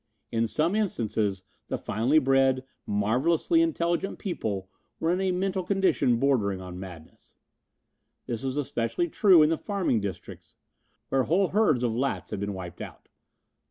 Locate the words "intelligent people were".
3.61-5.11